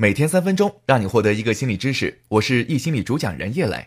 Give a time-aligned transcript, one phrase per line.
[0.00, 2.16] 每天三分钟，让你获得一个心理知识。
[2.28, 3.84] 我是易心理主讲人叶磊。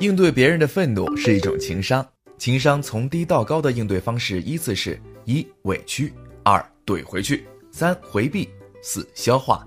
[0.00, 2.04] 应对别人的愤怒是一种情商，
[2.38, 6.08] 情商从低到高的应对方式依次是：一、委屈；
[6.42, 8.48] 二、怼回去；三、回避；
[8.82, 9.64] 四、消化。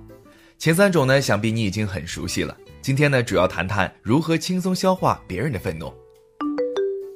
[0.57, 2.53] 前三种呢，想必你已经很熟悉了。
[2.81, 5.89] 今天呢，主要谈谈如何轻松消化别人的愤怒。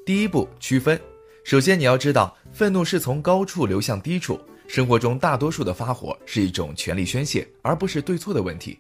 [0.06, 0.98] 第一步，区分。
[1.48, 4.38] 首先，你要知道，愤怒是从高处流向低处。
[4.68, 8.78] 生活中大多数的发火是一种权力宣泄，而不是对错的问题。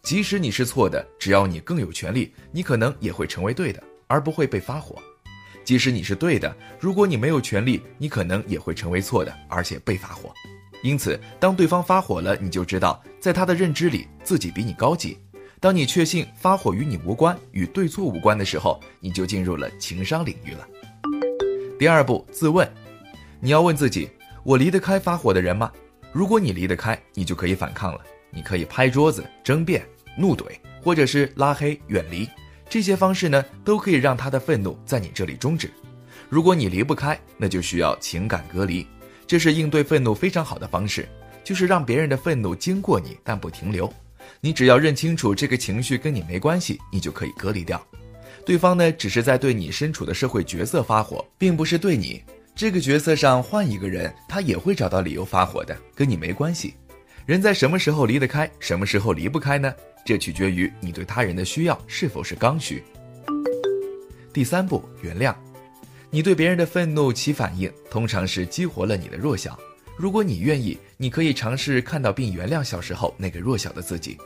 [0.00, 4.96] 即使你是错的，只要你更有权利，你可能也会成为对的，而不会被发火。
[5.62, 10.32] 即使你是对的，如果你没有权利，你可能也会成为错的，而且被发火。
[10.82, 15.18] 因此，当对方发火了，你就知道，在他的认知里，自己比你高级。
[15.60, 20.66] 当你确信发火与你无关，与对错无关的时候，你就进入了情商领域了。
[21.78, 22.66] 第二步，自问，
[23.38, 24.08] 你要问自己：
[24.44, 25.70] 我离得开发火的人吗？
[26.10, 28.00] 如果你离得开，你就可以反抗了。
[28.30, 29.86] 你可以拍桌子、争辩、
[30.16, 30.44] 怒怼，
[30.82, 32.26] 或者是拉黑、远离。
[32.66, 35.70] 这些方式呢，都可以让他的愤怒在你这里终止。
[36.30, 38.86] 如果你离不开，那就需要情感隔离。
[39.26, 41.06] 这是应对愤怒非常好的方式，
[41.44, 43.92] 就是让别人的愤怒经过你，但不停留。
[44.40, 47.86] 你只要认清楚这个情绪跟你没关系，你就可以隔离掉。
[48.46, 52.22] 对方呢，只是在对你身处的社会角色发火，并不是对你
[52.54, 56.74] 这个角色上换一个人，他也会找到理由发火的，跟你没关系。
[57.26, 59.74] 人在什么时候离得开，什么时候离不开呢？
[60.04, 62.84] 这取决于你对他人的需要是否是刚需。
[64.32, 65.34] 第三步，原谅。
[66.08, 69.58] 你对别人的愤怒起反应，通常是激活了你的弱小。
[69.96, 74.16] 如果你愿意，你可以尝试看到并原谅小时候那个弱小的自己。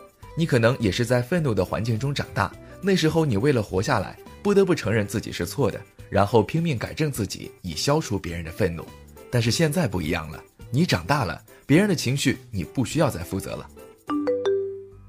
[0.41, 2.51] 你可能也是在愤怒的环境中长大。
[2.81, 8.83] 那时候你为了活下来，不得不承认自己是错的，然后拼命改正自己，以消除别人的愤怒。
[9.31, 13.69] 但是现在不一样了，你长大了，别人的情绪你不需要再负责了。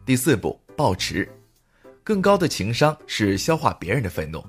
[0.06, 1.26] 第四步，保持。
[2.04, 4.44] 更高的情商是消化别人的愤怒，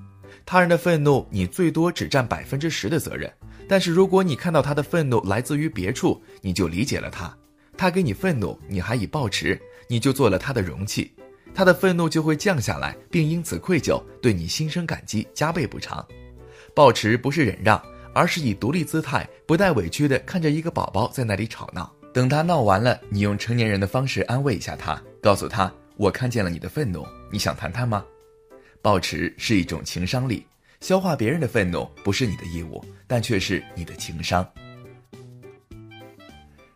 [0.45, 3.33] 他人的愤怒你最多只占百分之十的责任。
[3.69, 7.33] 但是如果你看到他的愤怒来自于别处，你就理解了他，
[7.83, 11.13] 他给你愤怒，你还以抱持，你就做了他的容器。
[11.53, 16.07] 他的愤怒就会降下来，并因此愧疚，对你心生感激，加倍补偿。
[16.77, 17.83] 抱持不是忍让，
[18.15, 21.93] 而是以独立姿态，不带委屈的看着一个宝宝在那里吵闹。
[22.15, 25.69] 等他闹完了，你用成年人的方式安慰一下他，告诉他
[25.99, 28.05] ：“我看见了你的愤怒，你想谈谈吗？”
[28.81, 30.47] 保持是一种情商力，
[30.79, 34.49] 消化别人的愤怒不是你的义务，但却是你的情商。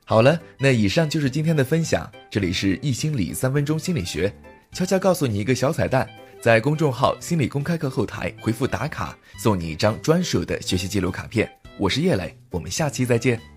[0.08, 2.08] 好了，那以上就是今天的分享。
[2.30, 4.32] 这里是易心理三分钟心理学。
[4.70, 6.08] 悄悄告诉你一个小彩蛋，
[6.40, 11.50] 在公众号“心理公开课”后台回复“打卡”，送你一张专属的学习记录卡片。
[11.76, 13.55] 我是叶磊，我们下期再见。